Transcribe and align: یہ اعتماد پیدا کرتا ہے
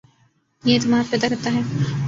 یہ 0.63 0.73
اعتماد 0.75 1.11
پیدا 1.11 1.27
کرتا 1.29 1.53
ہے 1.53 1.61